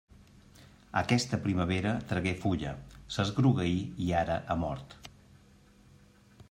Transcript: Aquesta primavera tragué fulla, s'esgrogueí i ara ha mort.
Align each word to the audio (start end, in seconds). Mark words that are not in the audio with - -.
Aquesta 1.01 1.37
primavera 1.43 1.91
tragué 2.13 2.33
fulla, 2.47 2.73
s'esgrogueí 3.17 3.77
i 4.07 4.11
ara 4.23 4.41
ha 4.55 4.59
mort. 4.67 5.01